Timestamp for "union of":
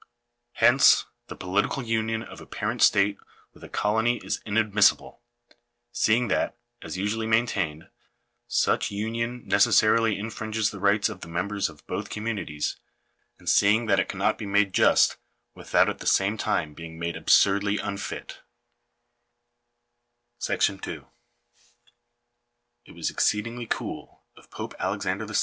1.83-2.41